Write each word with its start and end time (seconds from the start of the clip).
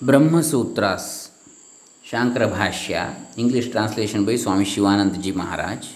Brahmasutras 0.00 1.12
Shankara 2.04 2.46
Bhashya 2.46 2.96
English 3.38 3.70
translation 3.70 4.26
by 4.26 4.36
Swami 4.36 4.64
Shivanandaji 4.64 5.32
Maharaj 5.32 5.88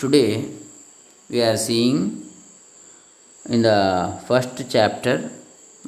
today 0.00 0.24
we 1.30 1.40
are 1.40 1.56
seeing 1.58 2.02
in 3.50 3.64
the 3.64 3.72
first 4.26 4.70
chapter 4.70 5.22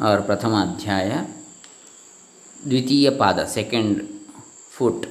ಅವರ 0.03 0.21
ಪ್ರಥಮ 0.21 0.55
ಅಧ್ಯಾಯ 0.63 1.11
ದ್ವಿತೀಯ 2.69 3.11
ಪಾದ 3.11 3.45
second 3.45 3.99
foot 4.71 5.07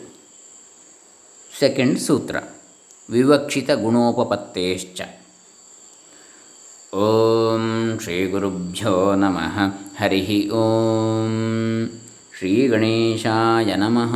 second 1.59 1.99
ಸೂತ್ರ 1.99 2.37
ವಿವಕ್ಷಿತ 3.09 3.71
ಗುಣೋಪತ್ತೇಶ್ಚ 3.81 5.01
ಓಂ 6.92 7.64
ಶ್ರೀ 8.02 8.16
ಗುರುಭ್ಯೋ 8.34 8.92
ನಮಃ 9.22 9.56
ಹರಿ 10.00 10.20
ಓಂ 10.62 11.32
ಶ್ರೀ 12.38 12.52
ಗಣೇಶಾಯ 12.74 13.74
ನಮಃ 13.84 14.14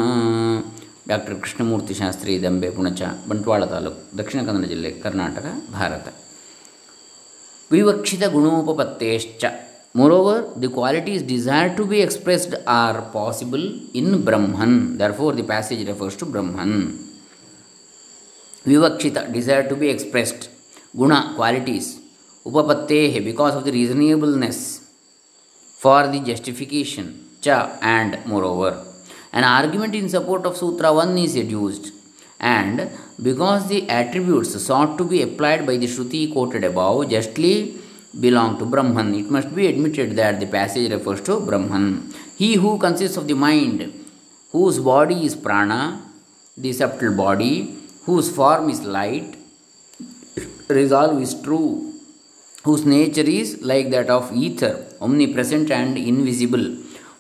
ಡಾಕ್ಟರ್ 1.09 1.37
ಕೃಷ್ಣಮೂರ್ತಿ 1.45 1.95
ಶಾಸ್ತ್ರಿ 1.95 2.35
ದಂಬೆ 2.43 2.71
ಪುಣಚ 2.71 3.03
ಬಂಟ್ವಾಳ 3.31 3.65
ತಾಲೂಕು 3.65 4.03
ದಕ್ಷಿಣ 4.19 4.43
ಕನ್ನಡ 4.47 4.67
ಜಿಲ್ಲೆ 4.67 4.93
Karnataka 5.05 5.47
Bharat 5.79 6.09
ವಿವಕ್ಷಿತ 7.71 8.25
ಗುಣೋಪಪತ್ತೇಶ್ಚ 8.37 9.45
Moreover, 9.95 10.53
the 10.57 10.69
qualities 10.69 11.23
desired 11.23 11.77
to 11.77 11.85
be 11.85 12.01
expressed 12.01 12.55
are 12.65 13.03
possible 13.11 13.65
in 13.93 14.25
Brahman. 14.25 14.97
Therefore, 14.97 15.33
the 15.33 15.43
passage 15.43 15.87
refers 15.87 16.15
to 16.17 16.27
Brahman. 16.27 16.73
Vivakshita, 18.65 19.33
desired 19.33 19.69
to 19.69 19.75
be 19.75 19.89
expressed. 19.89 20.49
Guna, 20.97 21.33
qualities. 21.35 21.99
Upapattehe, 22.46 23.24
because 23.24 23.56
of 23.56 23.66
the 23.66 23.72
reasonableness. 23.72 24.90
For 25.78 26.08
the 26.08 26.20
justification. 26.20 27.06
Cha, 27.42 27.78
and 27.82 28.20
moreover. 28.26 28.84
An 29.34 29.44
argument 29.44 29.96
in 29.96 30.08
support 30.10 30.46
of 30.46 30.56
Sutra 30.56 30.94
1 30.94 31.18
is 31.18 31.36
adduced. 31.36 31.92
And 32.40 32.90
because 33.22 33.68
the 33.68 33.90
attributes 33.90 34.62
sought 34.64 34.98
to 34.98 35.04
be 35.04 35.22
applied 35.22 35.66
by 35.66 35.78
the 35.78 35.88
Shruti 35.88 36.32
quoted 36.32 36.64
above 36.64 37.10
justly 37.10 37.78
belong 38.20 38.58
to 38.60 38.66
Brahman, 38.66 39.16
it 39.16 39.30
must 39.30 39.54
be 39.56 39.68
admitted 39.68 40.16
that 40.16 40.40
the 40.40 40.46
passage 40.46 40.92
refers 40.92 41.22
to 41.22 41.40
Brahman. 41.40 42.14
He 42.38 42.56
who 42.56 42.78
consists 42.78 43.18
of 43.18 43.28
the 43.28 43.34
mind, 43.34 43.92
whose 44.52 44.80
body 44.80 45.26
is 45.26 45.36
prana, 45.36 46.02
the 46.56 46.72
subtle 46.74 47.16
body, 47.16 47.76
whose 48.06 48.34
form 48.34 48.70
is 48.70 48.84
light, 48.84 49.36
resolve 50.70 51.22
is 51.22 51.42
true, 51.42 51.95
whose 52.66 52.84
nature 52.98 53.30
is 53.40 53.50
like 53.72 53.90
that 53.96 54.10
of 54.10 54.26
ether, 54.46 54.74
omnipresent 55.06 55.70
and 55.80 55.98
invisible, 56.12 56.66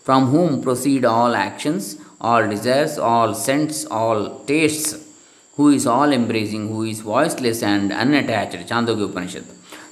from 0.07 0.21
whom 0.33 0.61
proceed 0.61 1.05
all 1.05 1.33
actions, 1.35 1.97
all 2.19 2.47
desires, 2.53 2.97
all 2.97 3.33
scents, 3.45 3.85
all 3.99 4.39
tastes, 4.51 4.89
who 5.55 5.69
is 5.69 5.85
all 5.85 6.11
embracing, 6.11 6.67
who 6.73 6.81
is 6.91 6.99
voiceless 7.01 7.61
and 7.63 7.93
unattached. 8.03 8.67
Chandogya 8.69 9.05
Upanishad. 9.09 9.45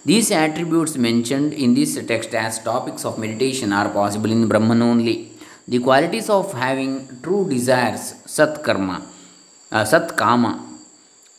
These 0.04 0.31
attributes 0.31 0.98
mentioned 0.98 1.54
in 1.54 1.76
this 1.76 1.94
text 2.12 2.34
as 2.34 2.62
topics 2.72 3.06
of 3.06 3.18
meditation 3.18 3.72
are 3.72 3.90
possible 3.90 4.31
in 4.31 4.48
Brahman 4.48 4.81
only. 4.81 5.30
The 5.68 5.80
qualities 5.80 6.30
of 6.30 6.52
having 6.54 7.22
true 7.22 7.48
desires, 7.48 8.16
sat 8.26 8.64
karma, 8.64 8.98
uh, 9.72 9.86
sat 9.86 10.18
kama, 10.18 10.54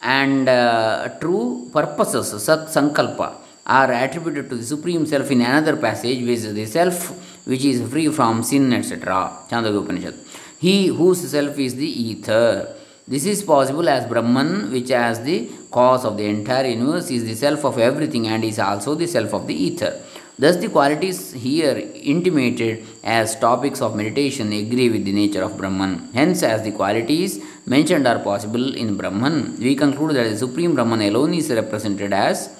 and 0.00 0.48
uh, 0.48 1.08
true 1.20 1.68
purposes, 1.72 2.42
sat 2.42 2.68
sankalpa, 2.76 3.43
are 3.66 3.92
attributed 3.92 4.50
to 4.50 4.56
the 4.56 4.64
Supreme 4.64 5.06
Self 5.06 5.30
in 5.30 5.40
another 5.40 5.76
passage, 5.76 6.20
which 6.20 6.38
is 6.38 6.54
the 6.54 6.66
Self 6.66 7.32
which 7.44 7.64
is 7.64 7.86
free 7.90 8.08
from 8.08 8.42
sin, 8.42 8.72
etc. 8.72 9.30
Chandogya 9.50 9.82
Upanishad. 9.82 10.14
He 10.58 10.86
whose 10.86 11.30
self 11.30 11.58
is 11.58 11.74
the 11.74 11.86
ether. 11.86 12.74
This 13.06 13.26
is 13.26 13.42
possible 13.42 13.86
as 13.88 14.06
Brahman, 14.06 14.70
which 14.72 14.90
as 14.90 15.22
the 15.22 15.50
cause 15.70 16.04
of 16.06 16.16
the 16.16 16.24
entire 16.24 16.68
universe 16.68 17.10
is 17.10 17.24
the 17.24 17.34
self 17.34 17.64
of 17.64 17.78
everything 17.78 18.26
and 18.28 18.42
is 18.44 18.58
also 18.58 18.94
the 18.94 19.06
self 19.06 19.34
of 19.34 19.46
the 19.46 19.54
ether. 19.54 20.00
Thus, 20.38 20.56
the 20.56 20.68
qualities 20.68 21.32
here 21.32 21.76
intimated 21.94 22.84
as 23.04 23.36
topics 23.38 23.80
of 23.80 23.94
meditation 23.94 24.52
agree 24.52 24.88
with 24.88 25.04
the 25.04 25.12
nature 25.12 25.42
of 25.42 25.56
Brahman. 25.56 26.08
Hence, 26.12 26.42
as 26.42 26.62
the 26.62 26.72
qualities 26.72 27.40
mentioned 27.66 28.08
are 28.08 28.18
possible 28.18 28.74
in 28.74 28.96
Brahman, 28.96 29.58
we 29.58 29.76
conclude 29.76 30.16
that 30.16 30.28
the 30.30 30.36
Supreme 30.36 30.74
Brahman 30.74 31.02
alone 31.02 31.34
is 31.34 31.50
represented 31.50 32.12
as 32.12 32.50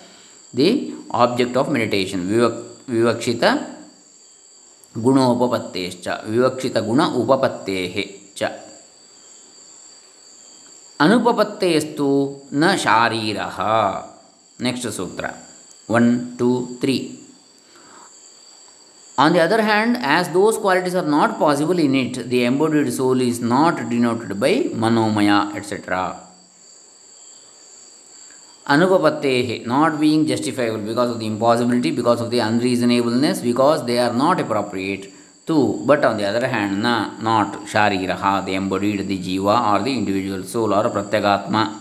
the 0.53 0.69
object 1.23 1.55
of 1.57 1.72
meditation. 1.72 2.22
Vivak, 2.29 2.55
vivakshita 2.89 3.51
ಗುಣೋಪಪತ್ತೇಶ್ಚ 4.95 6.07
ವಿವಕ್ಷಿತ 6.31 6.77
ಗುಣ 6.88 7.01
ಉಪಪತ್ತೇಹೆ 7.22 8.03
ಚ 8.39 8.50
ಅನುಪಪತ್ತೇಸ್ತು 11.00 12.07
ನ 12.61 12.72
ಶಾರೀರ 12.85 13.39
next 14.67 14.88
sutra 15.00 15.25
one 15.97 16.11
two 16.39 16.51
three 16.83 16.97
On 19.17 19.33
the 19.35 19.41
other 19.45 19.61
hand, 19.69 19.94
as 20.17 20.25
those 20.35 20.57
qualities 20.66 20.94
are 21.00 21.09
not 21.16 21.29
possible 21.41 21.79
in 21.85 21.94
it, 22.01 22.13
the 22.31 22.39
embodied 22.50 22.89
soul 22.97 23.19
is 23.19 23.39
not 23.53 23.75
denoted 23.89 24.31
by 24.44 24.51
manomaya, 24.83 25.39
etc. 25.59 25.72
Anupapatehe, 28.66 29.66
not 29.66 30.00
being 30.00 30.26
justifiable 30.26 30.78
because 30.78 31.10
of 31.10 31.19
the 31.20 31.26
impossibility, 31.26 31.91
because 31.91 32.22
of 32.22 32.30
the 32.30 32.38
unreasonableness, 32.38 33.41
because 33.41 33.84
they 33.84 33.98
are 33.98 34.14
not 34.14 34.41
appropriate 34.41 35.12
to. 35.47 35.82
But 35.84 36.02
on 36.02 36.16
the 36.16 36.25
other 36.25 36.48
hand, 36.48 36.82
na, 36.82 37.10
not 37.20 37.66
shariraha, 37.66 38.47
the 38.47 38.54
embodied, 38.54 39.06
the 39.06 39.19
jiva 39.19 39.75
or 39.75 39.84
the 39.84 39.92
individual 39.92 40.44
soul 40.44 40.72
or 40.72 40.84
pratyagatma. 40.84 41.78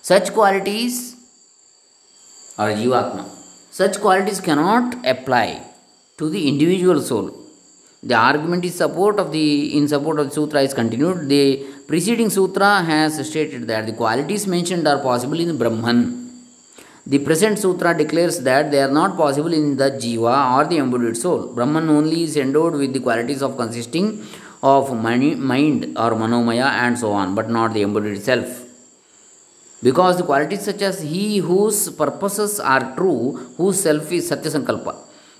Such 0.00 0.32
qualities 0.32 1.16
or 2.58 2.68
jivatma, 2.68 3.26
such 3.70 4.00
qualities 4.00 4.40
cannot 4.40 5.06
apply 5.06 5.62
to 6.16 6.30
the 6.30 6.48
individual 6.48 7.02
soul. 7.02 7.38
The 8.02 8.14
argument 8.14 8.64
is 8.64 8.74
support 8.74 9.20
of 9.20 9.32
the 9.32 9.76
in 9.76 9.86
support 9.86 10.18
of 10.18 10.28
the 10.28 10.34
sutra 10.34 10.62
is 10.62 10.72
continued. 10.72 11.28
The 11.28 11.64
preceding 11.86 12.30
sutra 12.30 12.82
has 12.82 13.24
stated 13.28 13.68
that 13.68 13.86
the 13.86 13.92
qualities 13.92 14.46
mentioned 14.46 14.88
are 14.88 14.98
possible 14.98 15.38
in 15.38 15.56
Brahman. 15.58 16.21
The 17.04 17.18
present 17.18 17.58
sutra 17.58 17.96
declares 17.96 18.40
that 18.40 18.70
they 18.70 18.80
are 18.80 18.90
not 18.90 19.16
possible 19.16 19.52
in 19.52 19.76
the 19.76 19.90
jiva 19.90 20.56
or 20.56 20.68
the 20.68 20.76
embodied 20.76 21.16
soul. 21.16 21.52
Brahman 21.52 21.88
only 21.88 22.22
is 22.22 22.36
endowed 22.36 22.74
with 22.74 22.92
the 22.92 23.00
qualities 23.00 23.42
of 23.42 23.56
consisting 23.56 24.24
of 24.62 24.96
mani- 24.96 25.34
mind 25.34 25.86
or 25.96 26.12
manomaya 26.12 26.68
and 26.84 26.96
so 26.96 27.10
on, 27.10 27.34
but 27.34 27.50
not 27.50 27.74
the 27.74 27.82
embodied 27.82 28.22
self. 28.22 28.62
Because 29.82 30.16
the 30.16 30.22
qualities 30.22 30.62
such 30.62 30.82
as 30.82 31.02
he 31.02 31.38
whose 31.38 31.90
purposes 31.90 32.60
are 32.60 32.94
true, 32.94 33.32
whose 33.56 33.80
self 33.82 34.12
is 34.12 34.30
Satyasankalpa, 34.30 34.94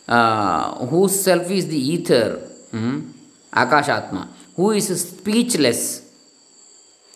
uh, 0.08 0.86
whose 0.86 1.22
self 1.22 1.48
is 1.48 1.68
the 1.68 1.78
ether, 1.78 2.40
hmm, 2.72 3.02
Akashatma, 3.52 4.26
who 4.56 4.72
is 4.72 4.88
speechless, 5.00 6.10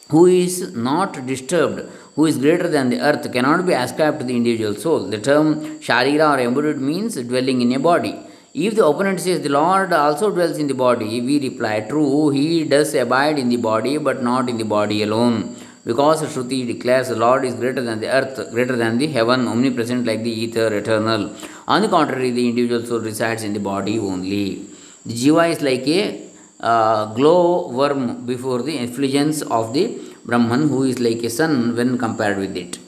who 0.08 0.26
is 0.26 0.72
not 0.72 1.26
disturbed, 1.26 1.90
who 2.16 2.24
is 2.30 2.36
greater 2.44 2.68
than 2.76 2.88
the 2.92 3.00
earth, 3.08 3.30
cannot 3.32 3.66
be 3.66 3.74
ascribed 3.84 4.18
to 4.20 4.24
the 4.24 4.36
individual 4.40 4.74
soul. 4.74 5.00
The 5.14 5.20
term 5.28 5.46
Sharira 5.86 6.26
or 6.34 6.40
embodied 6.40 6.80
means 6.90 7.14
dwelling 7.30 7.60
in 7.62 7.72
a 7.72 7.78
body. 7.78 8.14
If 8.54 8.74
the 8.74 8.86
opponent 8.86 9.20
says 9.20 9.42
the 9.42 9.50
Lord 9.50 9.92
also 9.92 10.30
dwells 10.30 10.56
in 10.56 10.66
the 10.66 10.78
body, 10.86 11.20
we 11.20 11.38
reply, 11.38 11.80
True, 11.80 12.30
he 12.30 12.64
does 12.64 12.94
abide 12.94 13.38
in 13.38 13.50
the 13.50 13.58
body, 13.58 13.98
but 13.98 14.22
not 14.22 14.48
in 14.48 14.56
the 14.56 14.64
body 14.64 15.02
alone. 15.02 15.54
Because 15.84 16.22
Shruti 16.22 16.66
declares 16.66 17.08
the 17.08 17.16
Lord 17.16 17.44
is 17.44 17.54
greater 17.54 17.82
than 17.82 18.00
the 18.00 18.08
earth, 18.08 18.50
greater 18.50 18.76
than 18.76 18.96
the 18.96 19.08
heaven, 19.08 19.46
omnipresent 19.46 20.06
like 20.06 20.22
the 20.22 20.30
ether, 20.30 20.74
eternal. 20.74 21.36
On 21.68 21.82
the 21.82 21.88
contrary, 21.88 22.30
the 22.30 22.48
individual 22.48 22.84
soul 22.84 23.00
resides 23.00 23.42
in 23.42 23.52
the 23.52 23.60
body 23.60 23.98
only. 23.98 24.64
The 25.04 25.12
jiva 25.12 25.50
is 25.50 25.60
like 25.60 25.86
a 25.86 26.26
uh, 26.58 27.14
glow 27.14 27.68
worm 27.68 28.24
before 28.24 28.62
the 28.62 28.78
effulgence 28.78 29.42
of 29.42 29.74
the 29.74 30.00
Brahman, 30.26 30.68
who 30.68 30.82
is 30.82 30.98
like 30.98 31.22
a 31.22 31.30
sun 31.30 31.76
when 31.76 31.96
compared 31.98 32.38
with 32.38 32.56
it. 32.56 32.78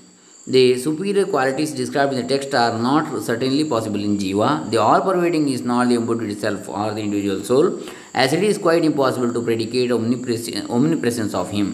The 0.55 0.79
superior 0.79 1.26
qualities 1.26 1.73
described 1.73 2.12
in 2.14 2.20
the 2.20 2.29
text 2.32 2.55
are 2.55 2.76
not 2.79 3.23
certainly 3.23 3.64
possible 3.64 4.02
in 4.02 4.17
Jiva. 4.19 4.70
The 4.70 4.79
all 4.79 5.02
pervading 5.02 5.49
is 5.49 5.61
not 5.62 5.88
the 5.88 5.96
embodied 5.96 6.31
itself 6.31 6.69
or 6.69 6.94
the 6.94 7.02
individual 7.02 7.44
soul, 7.44 7.81
as 8.14 8.32
it 8.32 8.43
is 8.43 8.56
quite 8.58 8.85
impossible 8.85 9.32
to 9.32 9.43
predicate 9.43 9.93
omnipresence 9.93 11.35
of 11.35 11.50
Him. 11.50 11.69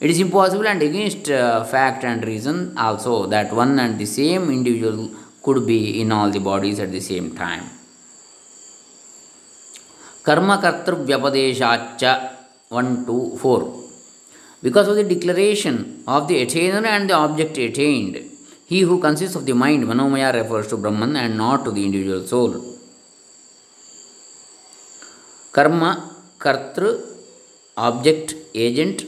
It 0.00 0.10
is 0.10 0.18
impossible 0.20 0.66
and 0.66 0.82
against 0.82 1.30
uh, 1.30 1.64
fact 1.64 2.02
and 2.04 2.26
reason 2.26 2.76
also 2.76 3.26
that 3.26 3.52
one 3.52 3.78
and 3.78 3.98
the 3.98 4.06
same 4.06 4.50
individual 4.50 5.10
could 5.42 5.66
be 5.66 6.00
in 6.00 6.10
all 6.10 6.30
the 6.30 6.40
bodies 6.40 6.80
at 6.80 6.90
the 6.90 7.00
same 7.00 7.36
time. 7.36 7.64
Karma 10.24 10.56
Kartruvyapodeshacha 10.58 12.12
1 12.70 13.06
to 13.06 13.36
4 13.36 13.83
because 14.64 14.88
of 14.90 14.96
the 15.00 15.06
declaration 15.14 15.74
of 16.08 16.26
the 16.28 16.36
attainer 16.44 16.84
and 16.94 17.10
the 17.10 17.14
object 17.14 17.58
attained. 17.58 18.16
He 18.66 18.80
who 18.80 18.98
consists 18.98 19.36
of 19.36 19.44
the 19.44 19.54
mind, 19.54 19.84
Manomaya, 19.84 20.32
refers 20.32 20.68
to 20.68 20.78
Brahman 20.78 21.16
and 21.16 21.36
not 21.36 21.64
to 21.66 21.70
the 21.70 21.84
individual 21.84 22.26
soul. 22.26 22.52
Karma, 25.52 25.90
Kartru, 26.38 26.90
object, 27.76 28.34
agent, 28.54 29.04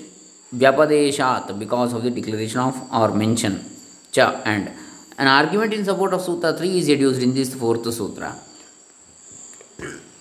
Vyapadeshat, 0.54 1.58
because 1.58 1.94
of 1.94 2.02
the 2.02 2.10
declaration 2.10 2.60
of 2.60 2.76
or 2.92 3.14
mention. 3.14 3.64
Cha 4.12 4.42
and 4.44 4.70
an 5.18 5.26
argument 5.26 5.72
in 5.72 5.84
support 5.84 6.12
of 6.12 6.20
Sutra 6.20 6.52
3 6.52 6.78
is 6.78 6.88
adduced 6.90 7.22
in 7.22 7.34
this 7.34 7.54
fourth 7.54 7.90
Sutra. 7.92 8.36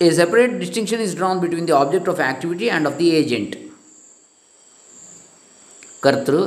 A 0.00 0.10
separate 0.10 0.58
distinction 0.58 1.00
is 1.00 1.14
drawn 1.14 1.40
between 1.40 1.66
the 1.66 1.76
object 1.76 2.08
of 2.08 2.20
activity 2.20 2.70
and 2.70 2.86
of 2.86 2.96
the 2.96 3.14
agent 3.14 3.65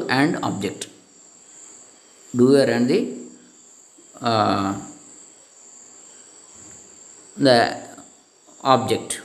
and 0.09 0.37
object 0.43 0.87
doer 2.35 2.65
and 2.67 2.89
the 2.89 2.99
uh, 4.21 4.79
the 7.37 7.77
object 8.63 9.21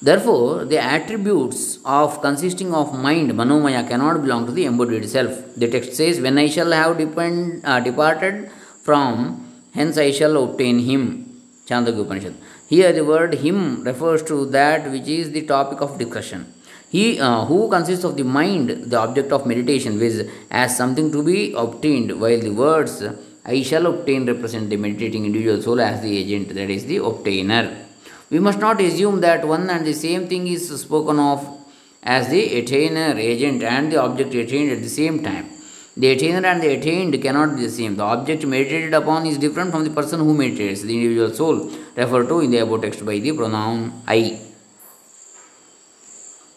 Therefore, 0.00 0.64
the 0.64 0.78
attributes 0.78 1.80
of 1.84 2.20
consisting 2.22 2.72
of 2.72 2.96
mind, 2.96 3.32
manomaya, 3.32 3.86
cannot 3.88 4.22
belong 4.22 4.46
to 4.46 4.52
the 4.52 4.64
embodied 4.64 5.08
self. 5.08 5.56
The 5.56 5.66
text 5.68 5.94
says, 5.94 6.20
When 6.20 6.38
I 6.38 6.46
shall 6.46 6.70
have 6.70 6.98
depend, 6.98 7.62
uh, 7.64 7.80
departed 7.80 8.48
from, 8.84 9.44
hence 9.74 9.98
I 9.98 10.12
shall 10.12 10.40
obtain 10.44 10.78
him. 10.78 11.42
Chandogya 11.66 12.02
Upanishad. 12.02 12.34
Here, 12.68 12.92
the 12.92 13.04
word 13.04 13.34
him 13.34 13.82
refers 13.82 14.22
to 14.24 14.46
that 14.46 14.88
which 14.88 15.08
is 15.08 15.32
the 15.32 15.42
topic 15.42 15.80
of 15.80 15.98
discussion. 15.98 16.54
He 16.90 17.20
uh, 17.20 17.44
who 17.44 17.68
consists 17.68 18.04
of 18.04 18.16
the 18.16 18.24
mind, 18.24 18.68
the 18.68 18.98
object 18.98 19.30
of 19.32 19.46
meditation, 19.46 19.98
which 19.98 20.26
as 20.50 20.76
something 20.76 21.12
to 21.12 21.22
be 21.22 21.52
obtained, 21.52 22.18
while 22.20 22.40
the 22.40 22.50
words 22.50 23.02
I 23.44 23.62
shall 23.62 23.86
obtain 23.86 24.26
represent 24.26 24.70
the 24.70 24.76
meditating 24.76 25.26
individual 25.26 25.60
soul 25.62 25.80
as 25.80 26.00
the 26.00 26.16
agent, 26.16 26.54
that 26.54 26.70
is 26.70 26.86
the 26.86 26.96
obtainer. 26.96 27.84
We 28.30 28.38
must 28.38 28.58
not 28.58 28.80
assume 28.80 29.20
that 29.20 29.46
one 29.46 29.70
and 29.70 29.86
the 29.86 29.94
same 29.94 30.28
thing 30.28 30.46
is 30.46 30.80
spoken 30.80 31.18
of 31.18 31.46
as 32.02 32.28
the 32.28 32.62
attainer, 32.62 33.16
agent, 33.16 33.62
and 33.62 33.92
the 33.92 34.00
object 34.00 34.34
attained 34.34 34.70
at 34.72 34.82
the 34.82 34.88
same 34.88 35.22
time. 35.22 35.48
The 35.96 36.14
attainer 36.16 36.44
and 36.44 36.62
the 36.62 36.68
attained 36.68 37.20
cannot 37.20 37.56
be 37.56 37.62
the 37.62 37.70
same. 37.70 37.96
The 37.96 38.04
object 38.04 38.46
meditated 38.46 38.94
upon 38.94 39.26
is 39.26 39.36
different 39.36 39.72
from 39.72 39.84
the 39.84 39.90
person 39.90 40.20
who 40.20 40.32
meditates, 40.32 40.82
the 40.82 40.94
individual 40.94 41.34
soul, 41.34 41.70
referred 41.96 42.28
to 42.28 42.40
in 42.40 42.50
the 42.50 42.58
above 42.58 42.82
text 42.82 43.04
by 43.04 43.18
the 43.18 43.32
pronoun 43.32 44.02
I. 44.06 44.47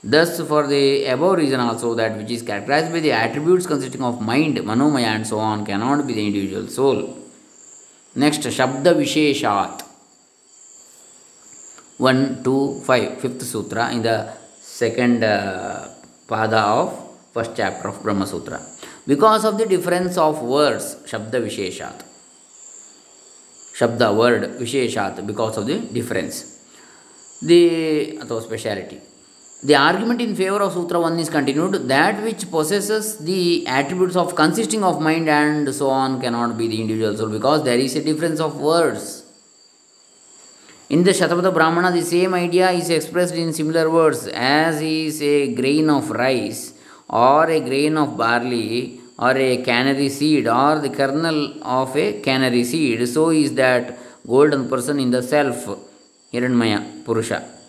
Thus, 0.02 0.40
for 0.40 0.66
the 0.66 1.06
above 1.06 1.38
reason 1.38 1.58
also, 1.58 1.94
that 1.94 2.16
which 2.16 2.30
is 2.30 2.42
characterized 2.42 2.92
by 2.92 3.00
the 3.00 3.12
attributes 3.12 3.66
consisting 3.66 4.02
of 4.02 4.20
mind, 4.20 4.56
manomaya, 4.58 5.16
and 5.16 5.26
so 5.26 5.38
on, 5.38 5.66
cannot 5.66 6.06
be 6.06 6.14
the 6.14 6.26
individual 6.26 6.68
soul. 6.68 7.16
Next, 8.14 8.40
Shabda 8.40 8.94
Visheshat. 8.94 9.82
1, 11.98 12.44
2, 12.44 12.82
5, 12.84 13.20
fifth 13.20 13.42
sutra 13.42 13.90
in 13.90 14.02
the 14.02 14.32
second 14.60 15.24
uh, 15.24 15.88
pada 16.28 16.62
of 16.82 17.06
first 17.32 17.56
chapter 17.56 17.88
of 17.88 18.02
Brahma 18.02 18.26
Sutra. 18.26 18.60
Because 19.06 19.44
of 19.44 19.58
the 19.58 19.66
difference 19.66 20.16
of 20.18 20.42
words, 20.42 20.96
Shabda 21.06 21.40
Visheshat. 21.44 22.02
Shabda 23.78 24.16
word 24.16 24.42
Visheshat, 24.60 25.26
because 25.26 25.56
of 25.58 25.66
the 25.66 25.78
difference. 25.78 26.36
The 27.42 28.18
ಅಥವಾ 28.22 28.40
speciality. 28.40 28.98
The 29.63 29.75
argument 29.75 30.21
in 30.21 30.35
favor 30.35 30.57
of 30.57 30.73
Sutra 30.73 30.99
1 30.99 31.19
is 31.19 31.29
continued. 31.29 31.87
That 31.87 32.23
which 32.23 32.49
possesses 32.49 33.17
the 33.17 33.67
attributes 33.67 34.15
of 34.15 34.33
consisting 34.35 34.83
of 34.83 34.99
mind 34.99 35.29
and 35.29 35.71
so 35.75 35.87
on 35.87 36.19
cannot 36.19 36.57
be 36.57 36.67
the 36.67 36.81
individual 36.81 37.15
soul 37.15 37.29
because 37.29 37.63
there 37.63 37.77
is 37.77 37.95
a 37.95 38.03
difference 38.03 38.39
of 38.39 38.59
words. 38.59 39.23
In 40.89 41.03
the 41.03 41.11
Shatapatha 41.11 41.53
Brahmana, 41.53 41.91
the 41.91 42.01
same 42.01 42.33
idea 42.33 42.71
is 42.71 42.89
expressed 42.89 43.35
in 43.35 43.53
similar 43.53 43.87
words 43.91 44.27
as 44.33 44.81
is 44.81 45.21
a 45.21 45.53
grain 45.53 45.91
of 45.91 46.09
rice 46.09 46.73
or 47.07 47.47
a 47.47 47.59
grain 47.59 47.97
of 47.97 48.17
barley 48.17 48.99
or 49.19 49.37
a 49.37 49.57
canary 49.57 50.09
seed 50.09 50.47
or 50.47 50.79
the 50.79 50.89
kernel 50.89 51.63
of 51.63 51.95
a 51.95 52.19
canary 52.19 52.63
seed. 52.63 53.07
So 53.07 53.29
is 53.29 53.53
that 53.53 53.95
golden 54.25 54.67
person 54.67 54.99
in 54.99 55.11
the 55.11 55.21
self, 55.21 55.67
Hiranmaya, 56.33 57.05
Purusha. 57.05 57.60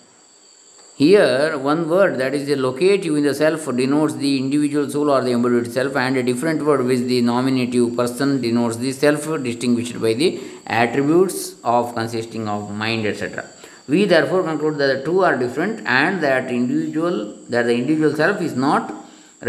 Here, 1.02 1.58
one 1.58 1.88
word 1.92 2.12
that 2.20 2.32
is 2.38 2.44
the 2.46 2.54
locative 2.64 3.16
in 3.18 3.24
the 3.28 3.34
self 3.34 3.64
denotes 3.80 4.14
the 4.24 4.32
individual 4.42 4.88
soul 4.94 5.10
or 5.10 5.20
the 5.26 5.32
embodied 5.36 5.72
self, 5.76 5.96
and 5.96 6.16
a 6.16 6.22
different 6.22 6.60
word 6.68 6.82
with 6.90 7.08
the 7.08 7.20
nominative 7.22 7.96
person 7.96 8.40
denotes 8.40 8.76
the 8.76 8.92
self 8.92 9.24
distinguished 9.42 10.00
by 10.04 10.12
the 10.12 10.28
attributes 10.66 11.56
of 11.64 11.92
consisting 11.96 12.46
of 12.46 12.70
mind, 12.82 13.04
etc. 13.06 13.44
We 13.88 14.04
therefore 14.04 14.44
conclude 14.44 14.78
that 14.78 14.90
the 14.94 15.02
two 15.08 15.24
are 15.24 15.36
different 15.44 15.84
and 15.86 16.22
that 16.22 16.52
individual 16.60 17.36
that 17.48 17.64
the 17.70 17.74
individual 17.82 18.14
self 18.22 18.40
is 18.40 18.54
not 18.54 18.94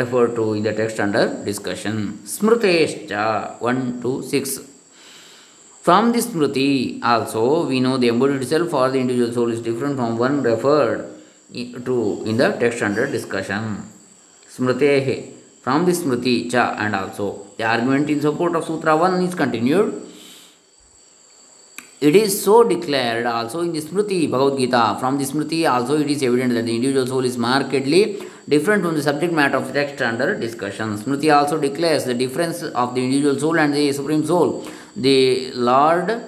referred 0.02 0.36
to 0.40 0.54
in 0.54 0.64
the 0.64 0.74
text 0.74 1.00
under 1.00 1.26
discussion. 1.52 2.20
Smrutescha 2.36 3.62
1 3.62 4.02
to 4.02 4.24
6. 4.24 4.60
From 5.84 6.14
this 6.14 6.28
Smriti 6.28 7.04
also 7.04 7.68
we 7.68 7.80
know 7.80 7.98
the 7.98 8.08
embodied 8.08 8.48
self 8.48 8.74
or 8.74 8.90
the 8.90 9.02
individual 9.06 9.34
soul 9.38 9.52
is 9.52 9.62
different 9.62 9.98
from 9.98 10.18
one 10.18 10.42
referred 10.42 11.12
to 11.54 12.24
in 12.26 12.38
the 12.38 12.52
text 12.54 12.82
under 12.82 13.06
discussion. 13.08 13.84
Smritehe. 14.48 15.32
From 15.62 15.86
the 15.86 15.94
Smriti 15.94 16.52
cha 16.52 16.76
and 16.78 16.94
also 16.94 17.48
the 17.58 17.64
argument 17.64 18.10
in 18.10 18.20
support 18.22 18.56
of 18.56 18.66
Sutra 18.66 18.98
1 18.98 19.22
is 19.24 19.34
continued. 19.34 20.02
It 22.02 22.18
is 22.18 22.44
so 22.44 22.64
declared 22.64 23.26
also 23.26 23.62
in 23.62 23.72
the 23.72 23.80
Smriti 23.80 24.30
Bhagavad 24.30 24.60
Gita. 24.60 24.98
From 25.00 25.18
the 25.18 25.24
Smriti 25.24 25.70
also 25.72 26.02
it 26.02 26.10
is 26.10 26.22
evident 26.22 26.54
that 26.56 26.66
the 26.66 26.76
individual 26.76 27.08
soul 27.08 27.24
is 27.24 27.38
markedly 27.38 28.22
different 28.50 28.84
from 28.84 28.96
the 28.96 29.02
subject 29.02 29.32
matter 29.32 29.56
of 29.56 29.72
text 29.72 30.02
under 30.02 30.38
discussion. 30.38 30.98
Smriti 30.98 31.34
also 31.34 31.58
declares 31.58 32.04
the 32.04 32.14
difference 32.14 32.62
of 32.62 32.94
the 32.94 33.02
individual 33.02 33.40
soul 33.40 33.58
and 33.58 33.74
the 33.74 33.94
Supreme 33.94 34.26
Soul. 34.26 34.68
The 34.98 35.52
Lord 35.54 36.26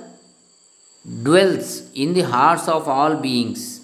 dwells 1.23 1.91
in 1.93 2.13
the 2.13 2.21
hearts 2.21 2.69
of 2.69 2.87
all 2.87 3.15
beings 3.17 3.74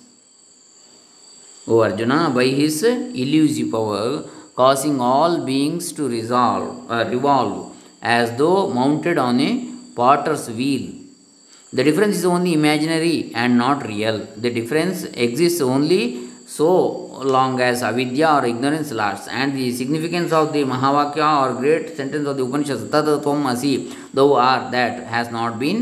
O 1.68 1.82
Arjuna, 1.82 2.32
by 2.34 2.46
his 2.46 2.84
elusive 2.84 3.72
power, 3.72 4.24
causing 4.56 5.00
all 5.00 5.46
beings 5.46 5.92
to 5.94 6.10
resolve, 6.10 6.90
uh, 6.90 7.06
revolve 7.10 7.76
as 8.02 8.36
though 8.38 8.70
mounted 8.70 9.18
on 9.18 9.40
a 9.40 9.52
potter's 9.96 10.50
wheel. 10.50 10.94
The 11.72 11.84
difference 11.84 12.18
is 12.18 12.26
only 12.26 12.54
imaginary 12.54 13.32
and 13.34 13.58
not 13.58 13.88
real. 13.88 14.18
The 14.36 14.50
difference 14.50 15.04
exists 15.04 15.62
only 15.62 16.28
so 16.46 16.70
long 17.36 17.62
as 17.62 17.82
avidya 17.82 18.30
or 18.38 18.46
ignorance 18.46 18.92
lasts. 18.92 19.28
And 19.30 19.56
the 19.56 19.72
significance 19.72 20.34
of 20.34 20.52
the 20.52 20.64
Mahavakya 20.64 21.30
or 21.44 21.62
great 21.62 21.96
sentence 21.96 22.28
of 22.28 22.36
the 22.38 22.44
Upanishad, 22.44 22.92
Tat 22.92 23.06
Tvam 23.06 23.46
Asi, 23.46 23.96
thou 24.14 24.34
art 24.34 24.72
that, 24.72 25.06
has 25.08 25.32
not 25.32 25.60
been 25.60 25.80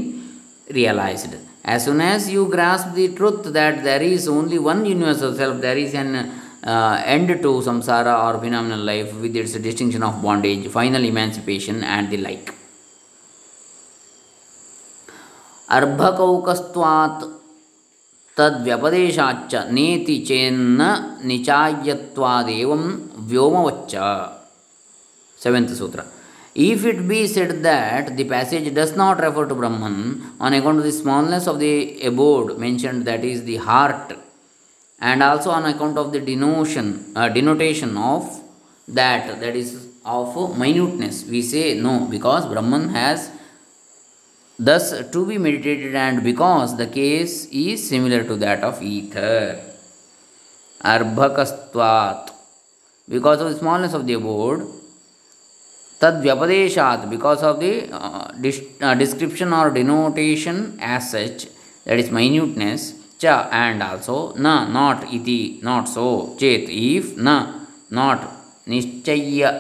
realized. 0.70 1.36
As 1.64 1.86
soon 1.86 2.02
as 2.02 2.30
you 2.30 2.48
grasp 2.48 2.94
the 2.96 3.14
truth 3.14 3.44
that 3.54 3.84
there 3.84 4.02
is 4.02 4.28
only 4.28 4.60
one 4.60 4.86
universal 4.86 5.36
self, 5.36 5.60
there 5.62 5.78
is 5.78 5.94
an 5.94 6.32
uh, 6.64 7.02
end 7.06 7.28
to 7.28 7.62
samsara 7.62 8.14
or 8.26 8.40
phenomenal 8.40 8.80
life 8.80 9.14
with 9.16 9.36
its 9.36 9.54
distinction 9.54 10.04
of 10.04 10.22
bondage, 10.22 10.68
final 10.70 11.04
emancipation, 11.04 11.84
and 11.84 12.10
the 12.10 12.18
like. 12.18 12.54
अर्भकौकस्त्वात् 15.78 17.24
तद्व्यपदेशाच्च 18.38 19.54
नेति 19.78 20.18
चेन्न 20.28 20.82
निचायत्वादेवं 21.30 22.84
व्योमवच्च 23.30 23.94
seventh 25.44 25.76
sutra 25.80 26.04
If 26.62 26.84
it 26.84 27.08
be 27.08 27.26
said 27.26 27.64
that 27.64 28.18
the 28.18 28.26
passage 28.26 28.74
does 28.74 28.94
not 28.94 29.22
refer 29.22 29.46
to 29.48 29.56
Brahman 29.56 30.34
on 30.42 30.54
account 30.54 30.80
of 30.80 30.84
the 30.84 30.92
smallness 30.92 31.48
of 31.48 31.58
the 31.58 32.02
abode 32.02 32.58
mentioned, 32.60 33.06
that 33.06 33.24
is 33.24 33.46
the 33.46 33.56
heart, 33.56 34.12
and 35.00 35.24
also 35.24 35.52
on 35.52 35.66
account 35.66 35.98
of 35.98 36.12
the 36.12 36.20
uh, 37.16 37.30
denotation 37.30 37.96
of 37.96 38.44
that, 38.90 39.40
that 39.40 39.56
is 39.56 39.88
of 40.04 40.58
minuteness, 40.58 41.24
we 41.24 41.42
say 41.42 41.80
no, 41.80 42.08
because 42.10 42.46
Brahman 42.46 42.90
has 42.90 43.32
thus 44.58 45.10
to 45.14 45.26
be 45.26 45.38
meditated, 45.38 45.96
and 45.96 46.22
because 46.24 46.76
the 46.76 46.88
case 46.88 47.46
is 47.46 47.88
similar 47.88 48.26
to 48.26 48.36
that 48.36 48.66
of 48.66 48.82
ether. 48.82 49.62
Arbhakastvat. 50.84 52.32
Because 53.08 53.40
of 53.40 53.50
the 53.50 53.58
smallness 53.58 53.94
of 53.94 54.06
the 54.06 54.14
abode, 54.14 54.68
तद्व्यपदेशात 56.02 57.06
because 57.06 57.44
of 57.46 57.58
the 57.60 57.72
description 58.98 59.54
और 59.54 59.72
denotation 59.74 60.66
as 60.84 61.02
such 61.04 61.48
that 61.88 62.00
is 62.00 62.12
minuteness 62.14 62.94
च 63.22 63.26
and 63.54 63.84
also 63.84 64.18
न 64.40 64.56
not 64.72 65.04
इति 65.14 65.40
not 65.64 65.88
so 65.88 66.06
चेत 66.40 66.70
if 66.70 67.14
न 67.20 67.38
not 67.94 68.22
निश्चय 68.70 69.52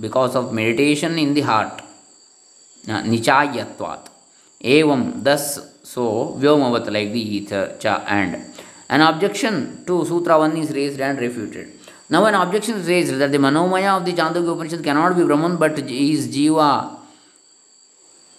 because 0.00 0.36
of 0.36 0.52
meditation 0.54 1.18
in 1.18 1.34
the 1.34 1.40
heart 1.40 1.82
निचायत्वात् 2.84 4.08
एवं 4.64 5.02
thus 5.24 5.44
so 5.84 6.04
व्योमवत 6.38 6.88
लाइक 6.88 7.12
दि 7.12 7.20
ईथ 7.36 7.52
च 7.82 7.96
and 8.08 8.34
and 8.90 9.02
objection 9.02 9.62
to 9.86 10.04
sutra 10.04 10.34
one 10.36 10.56
is 10.56 10.72
raised 10.72 11.00
and 11.00 11.20
refuted 11.20 11.81
Now, 12.10 12.24
an 12.26 12.34
objection 12.34 12.76
is 12.76 12.86
raised 12.86 13.14
that 13.18 13.32
the 13.32 13.38
Manomaya 13.38 13.96
of 13.96 14.04
the 14.04 14.12
Chandogya 14.12 14.54
Upanishad 14.54 14.84
cannot 14.84 15.16
be 15.16 15.24
Brahman 15.24 15.56
but 15.56 15.78
is 15.78 16.28
Jiva 16.28 16.98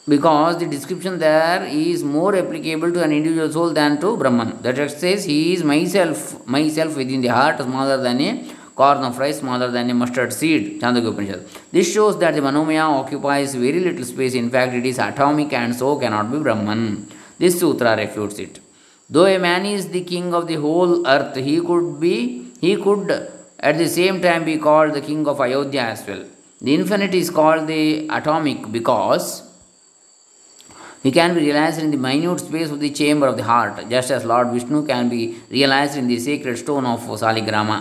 because 0.08 0.58
the 0.58 0.66
description 0.66 1.18
there 1.18 1.64
is 1.64 2.04
more 2.04 2.36
applicable 2.36 2.92
to 2.92 3.02
an 3.04 3.12
individual 3.14 3.52
soul 3.52 3.70
than 3.70 4.00
to 4.02 4.18
Brahman. 4.18 4.62
The 4.62 4.74
text 4.74 5.00
says, 5.00 5.24
He 5.24 5.54
is 5.54 5.64
myself, 5.64 6.46
myself 6.46 6.98
within 6.98 7.22
the 7.22 7.30
heart, 7.30 7.62
smaller 7.62 7.98
than 7.98 8.20
a 8.20 8.54
corn 8.76 8.98
of 8.98 9.18
rice, 9.18 9.40
smaller 9.40 9.72
than 9.72 9.90
a 9.90 9.94
mustard 9.94 10.34
seed. 10.34 10.82
Chandogya 10.82 11.10
Upanishad. 11.10 11.48
This 11.72 11.94
shows 11.94 12.20
that 12.20 12.36
the 12.36 12.42
Manomaya 12.42 12.82
occupies 12.82 13.56
very 13.56 13.80
little 13.80 14.04
space. 14.04 14.34
In 14.34 14.50
fact, 14.50 14.74
it 14.74 14.86
is 14.86 15.00
atomic 15.00 15.54
and 15.54 15.74
so 15.74 15.98
cannot 15.98 16.32
be 16.32 16.40
Brahman. 16.40 17.08
This 17.40 17.60
sutra 17.60 17.96
refutes 17.96 18.40
it. 18.40 18.60
Though 19.10 19.26
a 19.26 19.38
man 19.38 19.66
is 19.66 19.90
the 19.90 20.02
king 20.02 20.34
of 20.34 20.48
the 20.48 20.56
whole 20.56 21.08
earth, 21.08 21.36
he 21.36 21.62
could 21.62 22.00
be, 22.00 22.52
he 22.60 22.76
could 22.76 23.32
at 23.70 23.78
the 23.78 23.88
same 23.88 24.22
time 24.22 24.44
we 24.52 24.58
call 24.58 24.92
the 24.92 25.02
king 25.10 25.26
of 25.32 25.40
Ayodhya 25.40 25.84
as 25.94 26.06
well. 26.08 26.24
The 26.62 26.74
infinite 26.76 27.14
is 27.14 27.30
called 27.30 27.68
the 27.68 28.08
atomic 28.18 28.70
because 28.72 29.26
he 31.02 31.12
can 31.12 31.34
be 31.36 31.42
realized 31.48 31.80
in 31.82 31.90
the 31.92 31.98
minute 31.98 32.42
space 32.42 32.70
of 32.70 32.80
the 32.80 32.90
chamber 32.90 33.28
of 33.28 33.38
the 33.38 33.44
heart, 33.44 33.90
just 33.90 34.12
as 34.12 34.26
Lord 34.26 34.50
Vishnu 34.52 34.86
can 34.86 35.10
be 35.10 35.38
realized 35.50 35.98
in 35.98 36.08
the 36.08 36.20
sacred 36.20 36.58
stone 36.58 36.86
of 36.86 37.02
Saligrama. 37.24 37.80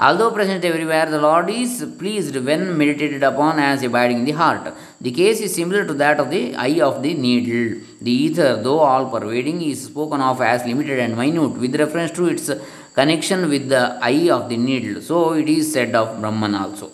Although 0.00 0.30
present 0.30 0.64
everywhere, 0.64 1.06
the 1.06 1.20
Lord 1.20 1.50
is 1.50 1.84
pleased 1.98 2.36
when 2.48 2.78
meditated 2.78 3.22
upon 3.22 3.58
as 3.58 3.82
abiding 3.82 4.18
in 4.20 4.24
the 4.26 4.36
heart. 4.42 4.72
The 5.00 5.10
case 5.10 5.40
is 5.40 5.54
similar 5.54 5.84
to 5.86 5.94
that 5.94 6.20
of 6.20 6.30
the 6.30 6.54
eye 6.54 6.80
of 6.80 7.02
the 7.02 7.14
needle. 7.14 7.80
The 8.00 8.12
ether, 8.12 8.62
though 8.62 8.78
all 8.78 9.10
pervading, 9.10 9.60
is 9.60 9.86
spoken 9.86 10.20
of 10.20 10.40
as 10.40 10.64
limited 10.64 11.00
and 11.00 11.16
minute 11.16 11.58
with 11.62 11.74
reference 11.74 12.12
to 12.12 12.26
its 12.26 12.48
connection 12.98 13.48
with 13.48 13.68
the 13.74 13.84
eye 14.10 14.28
of 14.36 14.48
the 14.50 14.56
needle. 14.68 15.00
So 15.08 15.16
it 15.40 15.48
is 15.48 15.72
said 15.72 15.94
of 15.94 16.20
Brahman 16.20 16.54
also. 16.54 16.88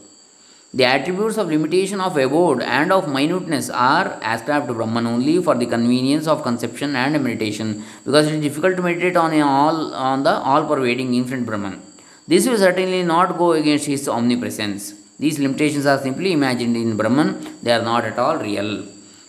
The 0.79 0.87
attributes 0.95 1.37
of 1.41 1.47
limitation 1.55 2.01
of 2.07 2.17
abode 2.17 2.61
and 2.61 2.91
of 2.97 3.05
minuteness 3.17 3.71
are 3.71 4.19
ascribed 4.33 4.67
to 4.69 4.75
Brahman 4.75 5.07
only 5.07 5.37
for 5.47 5.55
the 5.55 5.69
convenience 5.75 6.27
of 6.27 6.43
conception 6.43 6.97
and 6.97 7.13
meditation, 7.23 7.69
because 8.05 8.27
it 8.27 8.35
is 8.35 8.43
difficult 8.43 8.75
to 8.79 8.83
meditate 8.83 9.17
on, 9.17 9.33
all, 9.41 9.95
on 9.95 10.25
the 10.25 10.35
all 10.49 10.67
pervading 10.67 11.15
infinite 11.15 11.47
Brahman. 11.47 11.81
This 12.27 12.49
will 12.49 12.59
certainly 12.59 13.03
not 13.05 13.39
go 13.39 13.53
against 13.53 13.87
his 13.87 14.09
omnipresence. 14.09 14.95
These 15.21 15.39
limitations 15.39 15.87
are 15.87 16.01
simply 16.07 16.33
imagined 16.33 16.77
in 16.77 16.97
Brahman, 16.97 17.31
they 17.63 17.71
are 17.71 17.83
not 17.83 18.05
at 18.05 18.19
all 18.19 18.39
real. 18.39 18.85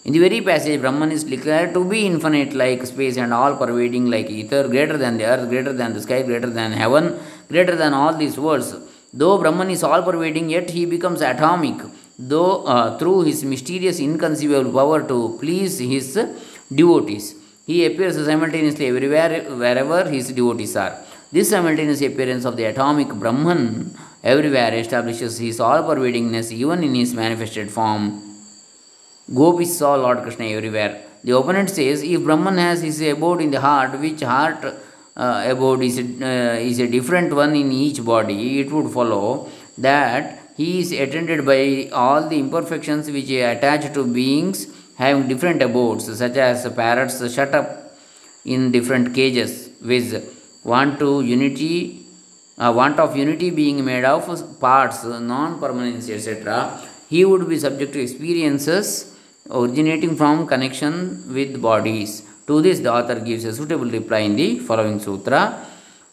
In 0.06 0.14
the 0.14 0.20
very 0.20 0.40
passage, 0.40 0.82
Brahman 0.82 1.12
is 1.12 1.24
declared 1.24 1.74
to 1.74 1.84
be 1.84 2.06
infinite 2.06 2.54
like 2.54 2.86
space 2.86 3.18
and 3.18 3.34
all 3.34 3.56
pervading 3.56 4.06
like 4.14 4.30
ether, 4.30 4.68
greater 4.68 4.98
than 4.98 5.18
the 5.18 5.26
earth, 5.26 5.50
greater 5.50 5.74
than 5.74 5.94
the 5.94 6.02
sky, 6.02 6.22
greater 6.22 6.52
than 6.58 6.74
heaven, 6.74 7.18
greater 7.50 7.76
than 7.76 7.94
all 7.94 8.14
these 8.16 8.38
worlds 8.38 8.76
Though 9.12 9.38
Brahman 9.40 9.70
is 9.70 9.82
all 9.82 10.04
pervading, 10.04 10.50
yet 10.50 10.70
he 10.70 10.86
becomes 10.86 11.22
atomic, 11.22 11.78
though 12.20 12.66
uh, 12.66 12.98
through 13.00 13.22
his 13.22 13.44
mysterious, 13.46 14.00
inconceivable 14.00 14.72
power 14.74 15.02
to 15.08 15.38
please 15.40 15.80
his 15.80 16.20
devotees. 16.74 17.34
He 17.66 17.86
appears 17.86 18.16
simultaneously 18.24 18.88
everywhere, 18.88 19.44
wherever 19.62 20.08
his 20.08 20.32
devotees 20.34 20.76
are. 20.76 21.00
This 21.32 21.50
simultaneous 21.50 22.02
appearance 22.02 22.46
of 22.46 22.58
the 22.58 22.66
atomic 22.66 23.08
Brahman 23.08 23.98
everywhere 24.24 24.74
establishes 24.76 25.40
his 25.40 25.60
all 25.60 25.82
pervadingness 25.84 26.52
even 26.52 26.84
in 26.84 26.94
his 26.94 27.14
manifested 27.14 27.72
form. 27.72 28.25
Gopis 29.34 29.78
saw 29.78 29.96
Lord 29.96 30.22
Krishna 30.22 30.46
everywhere. 30.46 31.02
The 31.24 31.36
opponent 31.36 31.72
says 31.72 32.04
if 32.04 32.24
Brahman 32.24 32.58
has 32.60 32.84
his 32.84 33.02
abode 33.02 33.42
in 33.42 33.50
the 33.50 33.60
heart, 33.60 34.00
which 34.00 34.22
heart 34.22 34.64
uh, 35.18 35.44
abode 35.48 35.82
is 35.82 35.98
a, 35.98 36.04
uh, 36.04 36.60
is 36.60 36.80
a 36.80 36.88
different 36.88 37.34
one 37.34 37.56
in 37.56 37.72
each 37.72 38.06
body, 38.06 38.60
it 38.60 38.72
would 38.72 38.94
follow 38.94 39.50
that 39.80 40.40
he 40.56 40.80
is 40.80 40.92
attended 40.92 41.44
by 41.44 41.90
all 41.92 42.30
the 42.30 42.40
imperfections 42.40 43.10
which 43.10 43.32
attach 43.32 43.92
to 43.96 44.06
beings 44.06 44.68
having 44.96 45.28
different 45.28 45.62
abodes, 45.62 46.16
such 46.18 46.38
as 46.38 46.72
parrots 46.74 47.34
shut 47.34 47.56
up 47.56 47.96
in 48.46 48.72
different 48.72 49.16
cages 49.16 49.72
with 49.82 50.14
want 50.64 51.00
to 51.00 51.22
unity, 51.22 52.06
uh, 52.60 52.72
want 52.72 53.00
of 53.00 53.18
unity 53.18 53.50
being 53.50 53.84
made 53.84 54.06
of 54.06 54.60
parts, 54.60 55.04
non-permanency, 55.04 56.14
etc. 56.14 56.80
He 57.10 57.26
would 57.26 57.50
be 57.50 57.58
subject 57.58 57.94
to 57.94 58.00
experiences 58.00 59.15
originating 59.50 60.16
from 60.16 60.48
connection 60.48 61.34
with 61.34 61.62
bodies 61.62 62.24
to 62.48 62.62
this, 62.62 62.80
the 62.80 62.94
author 62.94 63.20
gives 63.20 63.44
a 63.46 63.54
suitable 63.54 63.90
reply 63.90 64.20
in 64.20 64.36
the 64.36 64.60
following 64.60 65.00
sutra. 65.00 65.66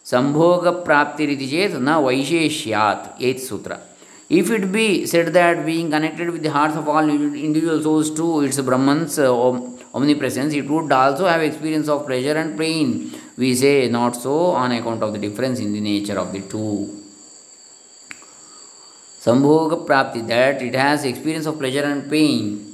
Sambhoga 0.03 0.83
praptiriti 0.85 1.49
chet 1.49 1.81
na 1.81 2.01
vaisheshyat, 2.01 3.19
8th 3.19 3.41
sutra. 3.41 3.81
If 4.31 4.51
it 4.51 4.73
be 4.73 5.05
said 5.05 5.27
that 5.35 5.67
being 5.67 5.91
connected 5.91 6.31
with 6.31 6.43
the 6.43 6.51
hearts 6.51 6.75
of 6.75 6.89
all 6.89 7.07
individual 7.09 7.83
souls 7.83 8.11
to 8.13 8.41
its 8.41 8.59
Brahman's 8.61 9.19
uh, 9.19 9.31
omnipresence, 9.95 10.55
it 10.55 10.69
would 10.71 10.91
also 10.91 11.27
have 11.27 11.43
experience 11.43 11.89
of 11.89 12.07
pleasure 12.07 12.33
and 12.33 12.59
pain. 12.59 13.13
We 13.37 13.55
say 13.55 13.89
not 13.89 14.17
so 14.17 14.47
on 14.53 14.73
account 14.73 15.03
of 15.03 15.13
the 15.13 15.19
difference 15.19 15.61
in 15.61 15.75
the 15.75 15.81
nature 15.81 16.19
of 16.19 16.33
the 16.33 16.41
two. 16.41 16.99
Sambhoga 19.21 19.87
prapti, 19.87 20.27
that 20.27 20.63
it 20.63 20.75
has 20.75 21.05
experience 21.05 21.45
of 21.45 21.59
pleasure 21.59 21.85
and 21.85 22.11
pain. 22.11 22.72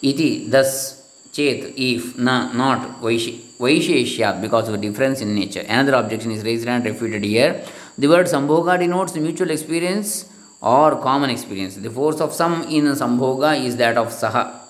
Iti, 0.00 0.48
thus 0.48 1.02
chet 1.32 1.72
if 1.76 2.16
na 2.16 2.52
not 2.52 3.00
vaisheshyat 3.00 4.40
because 4.40 4.68
of 4.68 4.74
a 4.74 4.78
difference 4.78 5.20
in 5.20 5.34
nature. 5.34 5.64
Another 5.68 5.94
objection 5.94 6.30
is 6.30 6.44
raised 6.44 6.68
and 6.68 6.84
refuted 6.84 7.24
here. 7.24 7.64
The 7.96 8.06
word 8.06 8.26
sambhoga 8.26 8.78
denotes 8.78 9.14
mutual 9.16 9.50
experience 9.50 10.30
or 10.60 11.00
common 11.02 11.30
experience. 11.30 11.76
The 11.76 11.90
force 11.90 12.20
of 12.20 12.32
some 12.32 12.62
in 12.62 12.84
sambhoga 12.84 13.64
is 13.64 13.76
that 13.76 13.96
of 13.96 14.08
saha. 14.08 14.60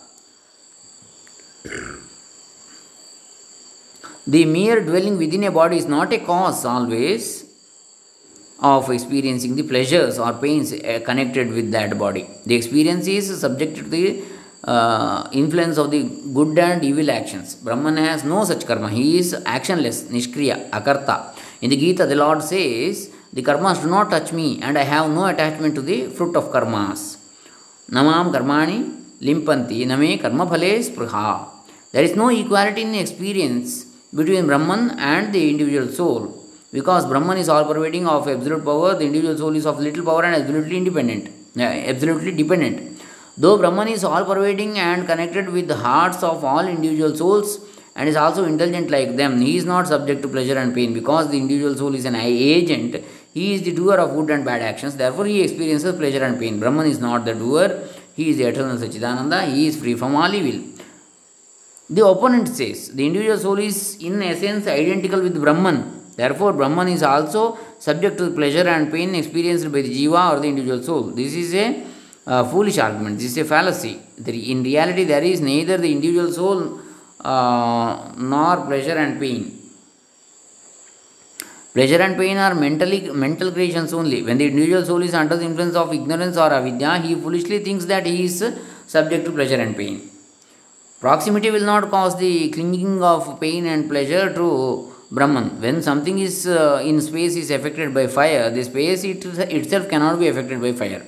The 4.27 4.45
mere 4.45 4.85
dwelling 4.85 5.17
within 5.17 5.45
a 5.45 5.51
body 5.51 5.79
is 5.79 5.87
not 5.87 6.13
a 6.13 6.19
cause 6.19 6.65
always 6.65 7.45
of 8.61 8.91
experiencing 8.91 9.57
the 9.57 9.63
pleasures 9.63 10.19
or 10.19 10.33
pains 10.33 10.73
uh, 10.73 11.01
connected 11.05 11.51
with 11.51 11.71
that 11.71 11.97
body. 11.99 12.27
The 12.45 12.55
experience 12.55 13.07
is 13.07 13.41
subject 13.41 13.77
to 13.77 13.83
the 13.85 14.23
influence 15.33 15.79
of 15.79 15.91
the 15.91 16.03
good 16.33 16.59
and 16.59 16.85
evil 16.85 17.11
actions. 17.11 17.55
Brahman 17.55 17.97
has 17.97 18.25
no 18.25 18.45
such 18.45 18.67
karma. 18.67 18.91
He 18.91 19.19
is 19.19 19.35
actionless, 19.35 20.05
nishkriya, 20.05 20.71
akarta. 20.71 21.35
In 21.61 21.71
the 21.71 21.77
Gita, 21.77 22.07
the 22.07 22.17
Lord 22.17 22.43
says, 22.43 23.11
The 23.33 23.43
karmas 23.43 23.83
do 23.83 23.89
not 23.89 24.11
touch 24.11 24.33
me, 24.33 24.61
and 24.63 24.79
I 24.79 24.85
have 24.85 25.11
no 25.11 25.27
attachment 25.27 25.75
to 25.77 25.83
the 25.83 26.09
fruit 26.09 26.37
of 26.37 26.51
karmas. 26.51 27.19
Namam 27.91 28.33
karmani 28.33 28.95
limpanti 29.21 29.87
name 29.87 30.19
karma 30.19 30.47
phale 30.47 30.79
sprha. 30.79 31.49
There 31.93 32.05
is 32.05 32.17
no 32.17 32.29
equality 32.29 32.83
in 32.83 32.95
experience 32.95 33.87
between 34.15 34.47
Brahman 34.47 34.99
and 34.99 35.33
the 35.33 35.51
individual 35.51 35.89
soul. 35.89 36.35
Because 36.71 37.07
Brahman 37.07 37.39
is 37.39 37.49
all 37.49 37.65
pervading 37.65 38.07
of 38.07 38.29
absolute 38.29 38.63
power, 38.63 38.95
the 38.95 39.05
individual 39.05 39.37
soul 39.39 39.57
is 39.57 39.65
of 39.65 39.81
little 39.81 40.05
power 40.05 40.25
and 40.25 40.35
absolutely 40.35 40.77
independent, 40.77 41.29
uh, 41.57 41.63
absolutely 41.63 42.33
dependent. 42.33 42.98
Though 43.41 43.57
Brahman 43.57 43.87
is 43.87 44.03
all 44.03 44.25
pervading 44.25 44.81
and 44.81 45.07
connected 45.07 45.49
with 45.49 45.69
the 45.69 45.77
hearts 45.77 46.25
of 46.25 46.45
all 46.45 46.67
individual 46.67 47.15
souls 47.15 47.61
and 47.95 48.09
is 48.09 48.17
also 48.17 48.45
intelligent 48.45 48.91
like 48.91 49.15
them, 49.15 49.41
he 49.41 49.57
is 49.57 49.65
not 49.65 49.87
subject 49.87 50.23
to 50.23 50.29
pleasure 50.29 50.59
and 50.59 50.75
pain 50.75 50.93
because 50.93 51.31
the 51.31 51.39
individual 51.39 51.77
soul 51.77 51.95
is 51.95 52.05
an 52.05 52.17
agent. 52.17 52.97
He 53.33 53.55
is 53.55 53.63
the 53.63 53.73
doer 53.73 53.95
of 53.95 54.17
good 54.17 54.31
and 54.31 54.45
bad 54.45 54.63
actions, 54.63 54.97
therefore, 54.97 55.27
he 55.27 55.43
experiences 55.43 55.95
pleasure 55.95 56.25
and 56.25 56.41
pain. 56.41 56.59
Brahman 56.59 56.87
is 56.87 56.99
not 56.99 57.25
the 57.25 57.35
doer, 57.35 57.81
he 58.17 58.31
is 58.31 58.39
the 58.39 58.45
eternal 58.45 58.77
Sachidananda, 58.77 59.53
he 59.53 59.69
is 59.69 59.77
free 59.77 59.95
from 59.95 60.17
all 60.17 60.35
evil. 60.35 60.61
The 61.89 62.05
opponent 62.05 62.49
says 62.49 62.91
the 62.93 63.07
individual 63.07 63.39
soul 63.39 63.59
is 63.59 64.03
in 64.03 64.21
essence 64.21 64.67
identical 64.67 65.23
with 65.23 65.41
Brahman. 65.41 66.17
Therefore, 66.17 66.53
Brahman 66.55 66.89
is 66.89 67.05
also 67.05 67.57
subject 67.79 68.19
to 68.19 68.33
pleasure 68.33 68.67
and 68.69 68.91
pain 68.91 69.15
experienced 69.15 69.71
by 69.71 69.83
the 69.83 69.91
Jiva 69.91 70.33
or 70.33 70.41
the 70.41 70.49
individual 70.49 70.83
soul. 70.83 71.05
This 71.05 71.35
is 71.35 71.55
a 71.55 71.85
foolish 72.53 72.79
argument. 72.79 73.19
This 73.19 73.33
is 73.33 73.39
a 73.39 73.45
fallacy. 73.45 73.99
In 74.27 74.63
reality, 74.63 75.05
there 75.05 75.23
is 75.23 75.41
neither 75.41 75.77
the 75.79 75.91
individual 75.91 76.31
soul 76.33 76.81
uh, 77.21 78.13
nor 78.17 78.67
pleasure 78.67 78.99
and 79.05 79.19
pain. 79.19 79.55
Pleasure 81.75 82.03
and 82.03 82.17
pain 82.17 82.37
are 82.37 82.55
mentally 82.55 83.01
mental 83.25 83.53
creations 83.53 83.93
only. 83.93 84.23
When 84.23 84.37
the 84.39 84.47
individual 84.47 84.85
soul 84.85 85.03
is 85.03 85.15
under 85.15 85.37
the 85.37 85.45
influence 85.45 85.77
of 85.77 85.93
ignorance 85.93 86.37
or 86.37 86.53
avidya, 86.53 86.99
he 86.99 87.15
foolishly 87.15 87.61
thinks 87.61 87.85
that 87.87 88.05
he 88.05 88.25
is 88.25 88.37
subject 88.87 89.25
to 89.27 89.33
pleasure 89.33 89.61
and 89.61 89.77
pain. 89.77 90.11
Proximity 91.01 91.51
will 91.51 91.65
not 91.65 91.91
cause 91.91 92.19
the 92.19 92.51
clinging 92.51 93.03
of 93.03 93.41
pain 93.41 93.67
and 93.67 93.89
pleasure 93.89 94.35
to 94.35 94.93
Brahman. 95.13 95.61
When 95.61 95.81
something 95.81 96.19
is 96.19 96.47
uh, 96.47 96.83
in 96.85 97.01
space 97.01 97.37
is 97.37 97.51
affected 97.51 97.95
by 97.95 98.09
fire, 98.09 98.51
the 98.51 98.65
space 98.65 99.05
it, 99.05 99.25
itself 99.25 99.89
cannot 99.89 100.19
be 100.19 100.29
affected 100.29 100.61
by 100.61 100.73
fire. 100.73 101.07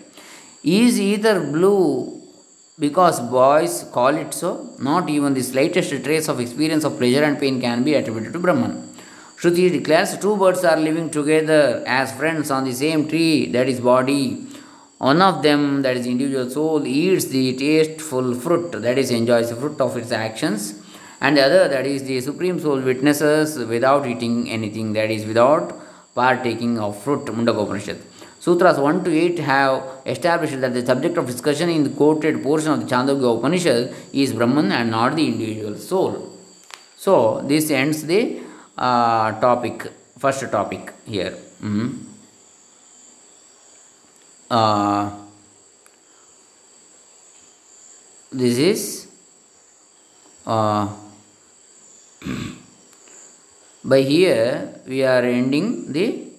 Is 0.62 1.00
ether 1.00 1.40
blue 1.40 2.20
because 2.78 3.18
boys 3.18 3.84
call 3.92 4.14
it 4.14 4.34
so, 4.34 4.74
not 4.78 5.08
even 5.08 5.32
the 5.32 5.42
slightest 5.42 5.90
trace 6.04 6.28
of 6.28 6.38
experience 6.38 6.84
of 6.84 6.98
pleasure 6.98 7.24
and 7.24 7.38
pain 7.38 7.60
can 7.62 7.82
be 7.82 7.94
attributed 7.94 8.34
to 8.34 8.38
Brahman. 8.38 8.88
Shruti 9.38 9.72
declares 9.72 10.18
two 10.18 10.36
birds 10.36 10.62
are 10.64 10.76
living 10.76 11.08
together 11.08 11.82
as 11.86 12.12
friends 12.12 12.50
on 12.50 12.64
the 12.64 12.74
same 12.74 13.08
tree, 13.08 13.50
that 13.52 13.70
is 13.70 13.80
body. 13.80 14.46
One 14.98 15.22
of 15.22 15.42
them, 15.42 15.80
that 15.80 15.96
is 15.96 16.06
individual 16.06 16.50
soul, 16.50 16.86
eats 16.86 17.24
the 17.26 17.56
tasteful 17.56 18.34
fruit, 18.34 18.72
that 18.72 18.98
is 18.98 19.10
enjoys 19.10 19.48
the 19.48 19.56
fruit 19.56 19.80
of 19.80 19.96
its 19.96 20.12
actions, 20.12 20.74
and 21.22 21.38
the 21.38 21.42
other, 21.42 21.68
that 21.68 21.86
is 21.86 22.04
the 22.04 22.20
supreme 22.20 22.60
soul, 22.60 22.80
witnesses 22.80 23.58
without 23.58 24.06
eating 24.06 24.50
anything, 24.50 24.92
that 24.92 25.10
is 25.10 25.24
without 25.24 25.72
partaking 26.14 26.78
of 26.78 27.02
fruit. 27.02 27.24
Mundaka. 27.24 27.98
Sutras 28.40 28.78
1 28.78 29.04
to 29.04 29.10
8 29.12 29.38
have 29.40 29.82
established 30.06 30.58
that 30.62 30.72
the 30.72 30.84
subject 30.84 31.18
of 31.18 31.26
discussion 31.26 31.68
in 31.68 31.84
the 31.84 31.90
quoted 31.90 32.42
portion 32.42 32.72
of 32.72 32.80
the 32.80 32.86
Chandogya 32.86 33.38
Upanishad 33.38 33.94
is 34.14 34.32
Brahman 34.32 34.72
and 34.72 34.90
not 34.90 35.14
the 35.14 35.26
individual 35.26 35.76
soul. 35.76 36.12
So, 36.96 37.42
this 37.42 37.70
ends 37.70 38.04
the 38.04 38.40
uh, 38.78 39.38
topic, 39.40 39.86
first 40.18 40.50
topic 40.50 40.92
here. 41.06 41.34
Mhm. 41.62 41.98
Uh, 44.50 45.10
this 48.32 48.56
is 48.58 49.06
uh, 50.46 50.88
by 53.84 54.00
here 54.00 54.80
we 54.86 55.04
are 55.04 55.22
ending 55.22 55.92
the 55.92 56.29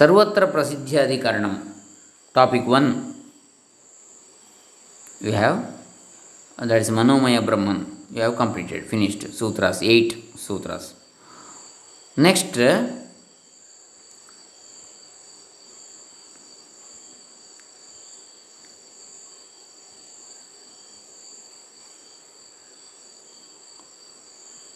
सर्वत्र 0.00 0.44
प्रसिद्ध्यधिकरणं 0.52 1.54
topic 2.34 2.68
one 2.68 2.86
you 5.24 5.30
have 5.32 5.56
that 6.58 6.82
is 6.84 6.90
ಮನೋಮಯ 6.98 7.38
Brahman 7.48 7.80
you 8.10 8.18
have 8.18 8.34
completed 8.36 8.84
finished 8.86 9.24
sutras 9.38 9.80
eight 9.92 10.12
sutras 10.44 10.86
next 12.16 12.58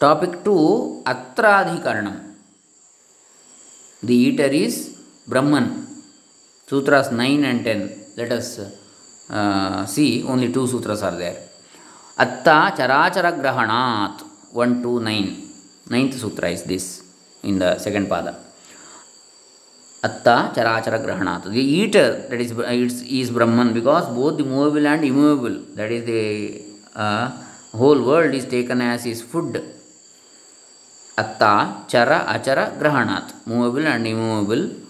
topic 0.01 0.37
two 0.45 0.55
ಅತ್ರಾಧಿಕರಣಂ 1.07 2.17
the 4.03 4.17
eater 4.27 4.55
is 4.57 4.79
brahman 5.31 5.65
sutras 6.69 7.07
9 7.11 7.49
and 7.51 7.63
10 7.65 8.17
let 8.19 8.31
us 8.37 8.49
uh, 9.37 9.85
see 9.93 10.23
only 10.31 10.49
two 10.55 10.65
sutras 10.73 11.01
are 11.07 11.17
there 11.23 11.37
atta 12.23 12.57
charachara 12.77 13.31
grahanat 13.41 14.17
1 14.53 14.83
to 14.83 14.91
9 14.99 15.93
ninth 15.93 16.15
sutra 16.23 16.49
is 16.57 16.63
this 16.71 16.85
in 17.49 17.55
the 17.63 17.71
second 17.85 18.07
pada 18.13 18.33
atta 20.07 20.37
charachara 20.55 20.99
grahanat 21.05 21.43
the 21.57 21.65
eater 21.79 22.09
that 22.29 22.39
is 22.45 22.53
is, 23.19 23.29
brahman 23.37 23.71
because 23.79 24.07
both 24.19 24.37
the 24.41 24.47
movable 24.53 24.87
and 24.93 25.03
immovable 25.11 25.57
that 25.79 25.91
is 25.97 26.03
the 26.13 26.23
uh, 27.03 27.25
whole 27.79 28.01
world 28.09 28.33
is 28.39 28.45
taken 28.55 28.79
as 28.91 29.03
his 29.09 29.21
food 29.31 29.55
atta 31.23 31.53
chara 31.93 32.19
achara 32.35 32.65
grahanat 32.81 33.27
movable 33.51 33.87
and 33.95 34.07
immovable 34.13 34.65
uh, 34.69 34.84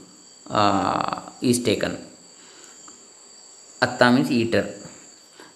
is 1.42 1.64
taken 1.64 1.98
atta 3.82 4.12
means 4.12 4.32
eater 4.32 4.66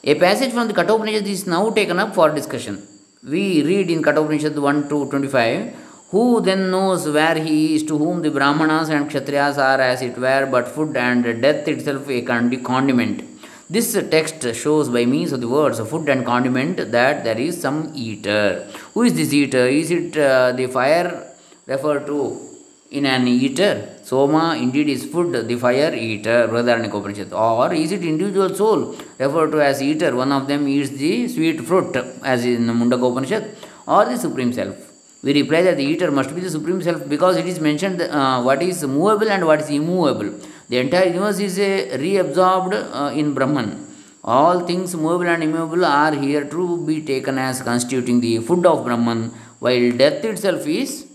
a 0.01 0.15
passage 0.15 0.53
from 0.53 0.69
the 0.69 0.73
Kathopanishad 0.73 1.27
is 1.27 1.45
now 1.45 1.69
taken 1.71 1.99
up 1.99 2.15
for 2.15 2.29
discussion. 2.29 2.81
We 3.21 3.63
read 3.63 3.89
in 3.91 4.01
Kathopanishad 4.01 4.57
1 4.57 4.87
to 4.87 5.09
25 5.09 5.75
Who 6.11 6.39
then 6.39 6.71
knows 6.71 7.05
where 7.07 7.35
he 7.35 7.75
is 7.75 7.83
to 7.83 7.97
whom 7.97 8.21
the 8.21 8.31
Brahmanas 8.31 8.87
and 8.87 9.09
Kshatriyas 9.09 9.57
are 9.57 9.81
as 9.81 10.01
it 10.01 10.17
were 10.17 10.47
but 10.49 10.69
food 10.69 10.95
and 10.95 11.41
death 11.41 11.67
itself 11.67 12.07
a 12.07 12.21
condi- 12.21 12.63
condiment? 12.63 13.23
This 13.69 13.91
text 14.09 14.55
shows 14.55 14.87
by 14.87 15.03
means 15.03 15.33
of 15.33 15.41
the 15.41 15.49
words 15.49 15.81
food 15.81 16.07
and 16.07 16.25
condiment 16.25 16.77
that 16.77 17.25
there 17.25 17.37
is 17.37 17.59
some 17.59 17.91
eater. 17.93 18.71
Who 18.93 19.03
is 19.03 19.13
this 19.15 19.33
eater? 19.33 19.67
Is 19.67 19.91
it 19.91 20.17
uh, 20.17 20.53
the 20.53 20.67
fire 20.67 21.35
referred 21.67 22.07
to 22.07 22.48
in 22.91 23.05
an 23.05 23.27
eater? 23.27 23.97
Soma 24.03 24.57
indeed 24.57 24.89
is 24.89 25.05
food, 25.05 25.47
the 25.47 25.55
fire 25.55 25.93
eater, 25.93 26.47
Brihadaranyaka 26.47 26.99
Upanishad. 26.99 27.33
Or 27.33 27.73
is 27.73 27.91
it 27.91 28.03
individual 28.03 28.53
soul 28.55 28.95
referred 29.17 29.51
to 29.51 29.61
as 29.61 29.81
eater? 29.81 30.15
One 30.15 30.31
of 30.31 30.47
them 30.47 30.67
eats 30.67 30.89
the 30.89 31.27
sweet 31.27 31.61
fruit, 31.61 31.95
as 32.23 32.45
in 32.45 32.65
Mundaka 32.67 33.11
Upanishad, 33.11 33.55
or 33.87 34.05
the 34.05 34.17
Supreme 34.17 34.51
Self. 34.53 34.75
We 35.21 35.33
reply 35.33 35.61
that 35.63 35.77
the 35.77 35.83
eater 35.83 36.11
must 36.11 36.33
be 36.33 36.41
the 36.41 36.49
Supreme 36.49 36.81
Self 36.81 37.07
because 37.07 37.35
it 37.37 37.45
is 37.45 37.59
mentioned 37.59 38.01
uh, 38.01 38.41
what 38.41 38.63
is 38.63 38.83
movable 38.83 39.29
and 39.29 39.45
what 39.45 39.59
is 39.61 39.69
immovable. 39.69 40.33
The 40.69 40.77
entire 40.77 41.07
universe 41.07 41.39
is 41.39 41.59
a 41.59 41.97
reabsorbed 41.97 42.73
uh, 42.73 43.11
in 43.13 43.33
Brahman. 43.33 43.85
All 44.23 44.61
things 44.61 44.95
movable 44.95 45.27
and 45.27 45.43
immovable 45.43 45.85
are 45.85 46.13
here 46.13 46.45
to 46.45 46.85
be 46.85 47.01
taken 47.01 47.37
as 47.37 47.61
constituting 47.61 48.21
the 48.21 48.39
food 48.39 48.65
of 48.65 48.85
Brahman, 48.85 49.31
while 49.59 49.91
death 49.91 50.23
itself 50.23 50.65
is 50.67 51.08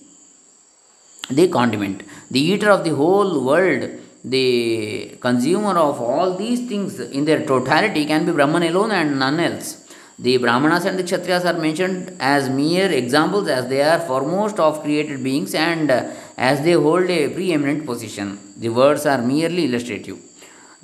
the 1.30 1.48
condiment. 1.48 2.02
The 2.30 2.40
eater 2.40 2.70
of 2.70 2.84
the 2.84 2.94
whole 2.94 3.44
world, 3.44 3.90
the 4.24 5.16
consumer 5.20 5.76
of 5.78 6.00
all 6.00 6.36
these 6.36 6.68
things 6.68 7.00
in 7.00 7.24
their 7.24 7.44
totality 7.44 8.06
can 8.06 8.24
be 8.26 8.32
Brahman 8.32 8.62
alone 8.64 8.90
and 8.90 9.18
none 9.18 9.40
else. 9.40 9.80
The 10.18 10.38
Brahmanas 10.38 10.84
and 10.84 10.96
the 10.98 11.02
Kshatriyas 11.02 11.44
are 11.44 11.58
mentioned 11.58 12.16
as 12.20 12.48
mere 12.48 12.90
examples 12.90 13.48
as 13.48 13.68
they 13.68 13.82
are 13.82 13.98
foremost 13.98 14.60
of 14.60 14.82
created 14.82 15.24
beings 15.24 15.54
and 15.54 15.90
as 16.36 16.62
they 16.62 16.72
hold 16.72 17.10
a 17.10 17.28
preeminent 17.30 17.84
position. 17.84 18.38
The 18.56 18.68
words 18.68 19.06
are 19.06 19.20
merely 19.20 19.64
illustrative. 19.64 20.18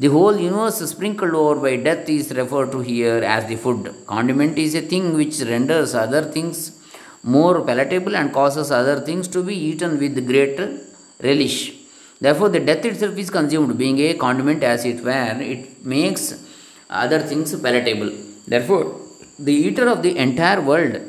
The 0.00 0.08
whole 0.08 0.36
universe 0.36 0.78
sprinkled 0.90 1.34
over 1.34 1.60
by 1.60 1.76
death 1.76 2.08
is 2.08 2.32
referred 2.32 2.72
to 2.72 2.80
here 2.80 3.22
as 3.22 3.46
the 3.46 3.56
food. 3.56 3.94
Condiment 4.06 4.58
is 4.58 4.74
a 4.74 4.80
thing 4.80 5.14
which 5.14 5.40
renders 5.42 5.94
other 5.94 6.24
things 6.24 6.79
more 7.22 7.62
palatable 7.62 8.16
and 8.16 8.32
causes 8.32 8.70
other 8.70 9.00
things 9.00 9.28
to 9.28 9.42
be 9.42 9.54
eaten 9.54 9.98
with 9.98 10.26
greater 10.26 10.78
relish. 11.22 11.74
Therefore, 12.20 12.48
the 12.50 12.60
death 12.60 12.84
itself 12.84 13.16
is 13.16 13.30
consumed, 13.30 13.76
being 13.78 13.98
a 13.98 14.14
condiment 14.14 14.62
as 14.62 14.84
it 14.84 15.02
were, 15.02 15.36
it 15.40 15.84
makes 15.84 16.44
other 16.88 17.20
things 17.20 17.54
palatable. 17.58 18.12
Therefore, 18.46 19.00
the 19.38 19.52
eater 19.52 19.88
of 19.88 20.02
the 20.02 20.16
entire 20.18 20.60
world, 20.60 21.00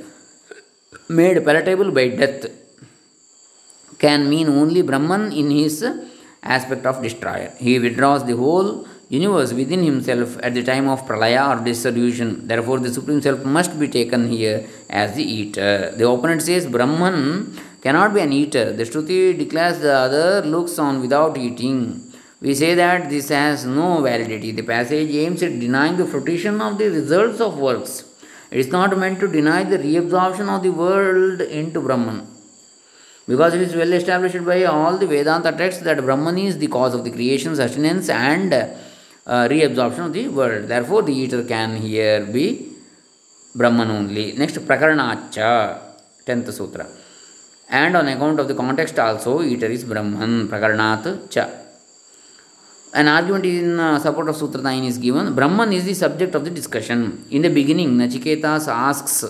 made 1.10 1.44
palatable 1.44 1.92
by 1.92 2.08
death, 2.10 2.46
can 4.00 4.30
mean 4.30 4.48
only 4.48 4.82
Brahman 4.82 5.32
in 5.34 5.52
his 5.52 5.86
aspect 6.42 6.86
of 6.86 7.04
destroyer. 7.04 7.52
He 7.60 7.78
withdraws 7.80 8.26
the 8.26 8.36
whole 8.36 8.88
universe 9.18 9.52
within 9.52 9.84
himself 9.84 10.38
at 10.42 10.54
the 10.58 10.64
time 10.64 10.88
of 10.88 11.06
pralaya 11.08 11.44
or 11.52 11.64
dissolution. 11.64 12.48
Therefore, 12.48 12.80
the 12.80 12.94
Supreme 12.98 13.22
Self 13.22 13.44
must 13.44 13.78
be 13.78 13.88
taken 13.88 14.30
here 14.30 14.66
as 14.90 15.16
the 15.16 15.24
eater. 15.24 15.92
The 15.98 16.08
opponent 16.10 16.42
says 16.42 16.66
Brahman 16.66 17.58
cannot 17.82 18.14
be 18.14 18.22
an 18.22 18.32
eater. 18.32 18.72
The 18.72 18.84
Shruti 18.84 19.38
declares 19.38 19.80
the 19.80 19.94
other 19.94 20.42
looks 20.44 20.80
on 20.80 21.02
without 21.02 21.38
eating. 21.38 22.02
We 22.40 22.56
say 22.56 22.74
that 22.76 23.10
this 23.10 23.28
has 23.30 23.66
no 23.66 24.02
validity. 24.02 24.52
The 24.52 24.64
passage 24.64 25.14
aims 25.14 25.44
at 25.44 25.60
denying 25.60 25.98
the 25.98 26.06
fruition 26.06 26.62
of 26.62 26.78
the 26.78 26.90
results 26.90 27.42
of 27.42 27.60
works. 27.60 28.06
It 28.50 28.60
is 28.60 28.68
not 28.68 28.98
meant 28.98 29.20
to 29.20 29.28
deny 29.28 29.64
the 29.64 29.78
reabsorption 29.78 30.48
of 30.56 30.64
the 30.64 30.72
world 30.72 31.42
into 31.42 31.82
Brahman. 31.82 32.28
Because 33.28 33.54
it 33.54 33.62
is 33.62 33.76
well 33.76 33.92
established 33.94 34.44
by 34.46 34.64
all 34.64 34.98
the 34.98 35.06
Vedanta 35.06 35.52
texts 35.52 35.84
that 35.84 36.02
Brahman 36.02 36.38
is 36.38 36.58
the 36.58 36.68
cause 36.68 36.94
of 36.94 37.04
the 37.04 37.12
creation, 37.12 37.56
sustenance, 37.56 38.10
and 38.10 38.52
uh, 39.26 39.48
reabsorption 39.48 40.06
of 40.08 40.14
the 40.14 40.28
world. 40.28 40.68
Therefore, 40.68 41.04
the 41.04 41.14
eater 41.14 41.44
can 41.44 41.78
here 41.78 42.26
be 42.26 42.74
Brahman 43.56 43.92
only. 43.92 44.34
Next, 44.34 44.58
Prakaranacha, 44.58 45.80
10th 46.26 46.54
Sutra. 46.54 46.88
And 47.70 47.96
on 47.96 48.08
account 48.08 48.40
of 48.40 48.48
the 48.48 48.56
context 48.56 48.98
also, 49.00 49.42
eater 49.42 49.68
is 49.68 49.84
Brahman, 49.84 50.48
Prakaranat 50.48 51.30
cha. 51.30 51.50
An 52.94 53.08
argument 53.08 53.46
in 53.46 53.80
uh, 53.80 54.00
support 54.00 54.28
of 54.28 54.36
Sutra 54.36 54.62
9 54.62 54.84
is 54.84 54.98
given. 54.98 55.34
Brahman 55.34 55.72
is 55.72 55.86
the 55.86 55.94
subject 55.94 56.36
of 56.36 56.44
the 56.44 56.50
discussion. 56.50 57.26
In 57.32 57.42
the 57.42 57.50
beginning, 57.50 57.92
Nachiketas 57.98 58.68
asks 58.68 59.24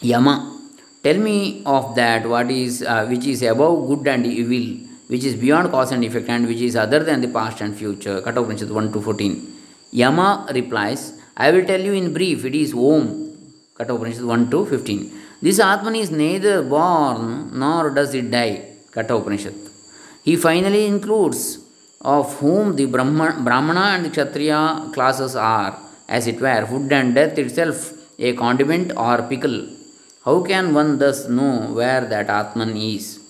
Yama, 0.00 0.58
tell 1.02 1.18
me 1.18 1.62
of 1.66 1.94
that 1.94 2.26
what 2.26 2.50
is 2.50 2.82
uh, 2.82 3.06
which 3.06 3.26
is 3.26 3.42
above 3.42 3.86
good 3.88 4.08
and 4.08 4.26
evil, 4.26 4.88
which 5.08 5.24
is 5.24 5.34
beyond 5.34 5.70
cause 5.70 5.92
and 5.92 6.04
effect, 6.04 6.28
and 6.28 6.46
which 6.46 6.60
is 6.60 6.76
other 6.76 7.02
than 7.02 7.20
the 7.20 7.28
past 7.28 7.60
and 7.60 7.76
future. 7.76 8.20
Kathopanishad 8.20 8.70
1 8.70 8.92
to 8.92 9.00
14. 9.00 9.56
Yama 9.92 10.48
replies, 10.54 11.14
I 11.36 11.50
will 11.50 11.64
tell 11.64 11.80
you 11.80 11.92
in 11.92 12.12
brief, 12.12 12.44
it 12.44 12.54
is 12.54 12.72
Om. 12.72 13.36
Kathopanishad 13.78 14.24
1 14.24 14.50
to 14.50 14.66
15. 14.66 15.12
This 15.40 15.58
Atman 15.58 15.96
is 15.96 16.10
neither 16.10 16.62
born 16.62 17.58
nor 17.58 17.90
does 17.90 18.14
it 18.14 18.30
die. 18.30 18.68
Kathopanishad. 18.92 19.54
He 20.24 20.36
finally 20.36 20.86
includes 20.86 21.58
of 22.00 22.38
whom 22.38 22.76
the 22.76 22.86
Brahma, 22.86 23.40
Brahmana 23.42 23.80
and 23.94 24.04
the 24.04 24.10
Kshatriya 24.10 24.90
classes 24.92 25.34
are, 25.36 25.78
as 26.08 26.26
it 26.26 26.40
were, 26.40 26.66
food 26.66 26.92
and 26.92 27.14
death 27.14 27.38
itself 27.38 27.92
a 28.18 28.34
condiment 28.34 28.92
or 28.96 29.22
pickle. 29.22 29.66
How 30.24 30.42
can 30.42 30.74
one 30.74 30.98
thus 30.98 31.28
know 31.28 31.72
where 31.72 32.04
that 32.04 32.28
Atman 32.28 32.76
is? 32.76 33.21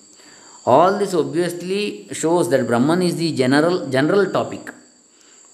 All 0.65 0.97
this 0.99 1.13
obviously 1.13 2.07
shows 2.13 2.49
that 2.51 2.67
Brahman 2.69 3.03
is 3.03 3.17
the 3.17 3.33
general 3.33 3.89
general 3.91 4.31
topic. 4.31 4.71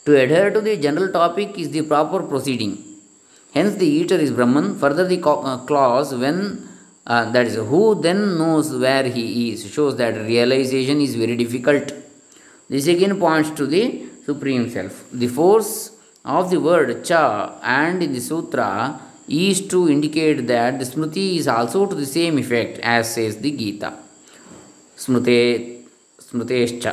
To 0.04 0.14
adhere 0.14 0.50
to 0.50 0.60
the 0.60 0.76
general 0.76 1.10
topic 1.10 1.58
is 1.58 1.70
the 1.70 1.82
proper 1.82 2.22
proceeding. 2.22 2.84
Hence, 3.54 3.76
the 3.76 3.86
eater 3.86 4.16
is 4.16 4.30
Brahman. 4.30 4.78
Further, 4.78 5.06
the 5.08 5.20
uh, 5.22 5.58
clause 5.64 6.14
when 6.14 6.68
uh, 7.06 7.30
that 7.30 7.46
is 7.46 7.54
who 7.54 8.00
then 8.02 8.36
knows 8.36 8.74
where 8.76 9.04
he 9.04 9.52
is 9.52 9.70
shows 9.72 9.96
that 9.96 10.14
realization 10.14 11.00
is 11.00 11.14
very 11.14 11.36
difficult. 11.36 11.90
This 12.68 12.86
again 12.86 13.18
points 13.18 13.50
to 13.52 13.66
the 13.66 14.06
Supreme 14.26 14.68
Self. 14.68 15.10
The 15.10 15.28
force 15.28 15.92
of 16.22 16.50
the 16.50 16.60
word 16.60 17.02
cha 17.02 17.58
and 17.62 18.02
in 18.02 18.12
the 18.12 18.20
sutra 18.20 19.00
is 19.26 19.66
to 19.68 19.88
indicate 19.88 20.46
that 20.48 20.78
the 20.78 20.84
smriti 20.84 21.38
is 21.38 21.48
also 21.48 21.86
to 21.86 21.94
the 21.94 22.04
same 22.04 22.38
effect 22.38 22.78
as 22.80 23.14
says 23.14 23.38
the 23.38 23.52
Gita. 23.52 24.07
स्मृते, 24.98 25.40
स्मृतेश्च। 26.18 26.86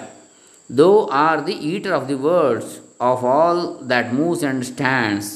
Thou 0.69 0.89
art 1.13 1.41
the 1.41 1.57
eater 1.63 1.91
of 1.91 2.05
the 2.07 2.19
words 2.21 2.79
of 3.01 3.25
all 3.25 3.61
that 3.83 4.13
moves 4.13 4.43
and 4.43 4.63
stands 4.63 5.31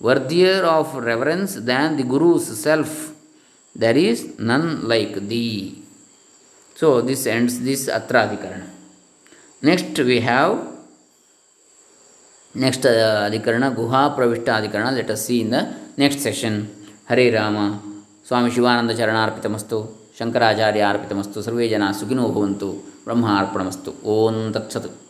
worthier 0.00 0.64
of 0.64 0.98
reverence 1.04 1.56
than 1.68 1.96
the 1.96 2.06
guru's 2.06 2.42
self 2.56 2.96
there 3.76 3.98
is 3.98 4.24
none 4.40 4.66
like 4.84 5.18
thee 5.28 5.46
so 6.76 7.00
this 7.02 7.26
ends 7.26 7.54
this 7.68 7.88
अत्राधिकरण 7.90 8.62
next 9.62 10.00
we 10.00 10.18
have 10.18 10.58
next 12.54 12.86
अधिकरण 12.86 13.64
गुहा 13.74 14.00
ಪ್ರವಿಷ್ಟ 14.16 14.48
ಅಧಿಕರಣ 14.60 14.88
let 14.96 15.10
us 15.14 15.22
see 15.26 15.36
in 15.38 15.52
the 15.54 15.60
next 15.98 16.22
session 16.28 16.58
Hare 17.10 17.26
Rama 17.30 17.58
Swami 18.28 18.50
Shivananda 18.56 18.92
Shankaracharya 20.20 20.84
ಅರ್ಪಿತಮಸ್ತು 20.88 21.42
ಸರ್ವೇ 21.42 21.68
ಜನ 21.68 21.82
ಸುಖಿನೋ 22.00 22.28
ಭವಂತು 22.28 22.72
ಬ್ರಹ್ಮ 23.04 23.26
ಅರ್ಪಣಮಸ್ತು. 23.38 23.92
ಓಂ 24.04 24.52
ತತ್ಸತ್. 24.52 25.09